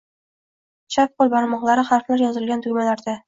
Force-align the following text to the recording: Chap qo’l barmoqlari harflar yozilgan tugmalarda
Chap 0.95 1.13
qo’l 1.19 1.29
barmoqlari 1.35 1.85
harflar 1.91 2.23
yozilgan 2.25 2.65
tugmalarda 2.67 3.17